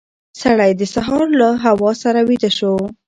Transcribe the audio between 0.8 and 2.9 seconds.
سهار له هوا سره ویده شو.